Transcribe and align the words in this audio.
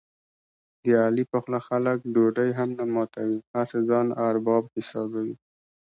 د 0.83 0.85
علي 1.03 1.23
په 1.31 1.37
خوله 1.43 1.59
خلک 1.67 1.97
ډوډۍ 2.13 2.49
هم 2.57 2.69
نه 2.79 2.85
ماتوي، 2.93 3.37
هسې 3.55 3.79
ځان 3.89 4.07
ارباب 4.27 4.63
حسابوي. 4.75 5.35